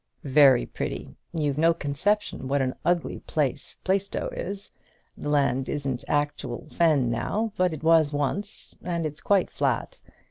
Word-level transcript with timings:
"Very 0.23 0.65
pretty. 0.65 1.15
You've 1.31 1.59
no 1.59 1.75
conception 1.75 2.47
what 2.47 2.59
an 2.63 2.73
ugly 2.83 3.19
place 3.19 3.75
Plaistow 3.83 4.29
is. 4.29 4.71
The 5.15 5.29
land 5.29 5.69
isn't 5.69 6.03
actual 6.07 6.65
fen 6.71 7.11
now, 7.11 7.53
but 7.55 7.71
it 7.71 7.83
was 7.83 8.11
once. 8.11 8.75
And 8.81 9.05
it's 9.05 9.21
quite 9.21 9.51
flat. 9.51 10.01